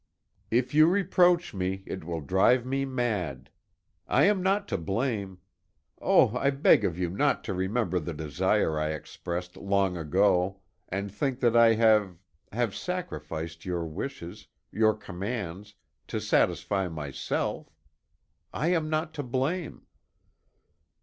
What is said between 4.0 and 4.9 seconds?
I am not to